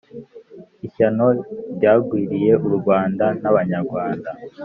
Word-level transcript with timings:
Ishyano 0.87 1.27
ryagwiriye 1.75 2.51
u 2.67 2.69
Rwanda 2.77 3.25
n'Abanyarwanda 3.41 4.29